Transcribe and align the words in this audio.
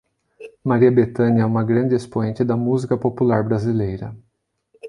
Maria 0.63 0.91
Bethânia 0.91 1.43
é 1.43 1.45
uma 1.45 1.63
grande 1.63 1.93
expoente 1.93 2.43
da 2.43 2.57
Música 2.57 2.97
Popular 2.97 3.43
Brasileira 3.43 4.17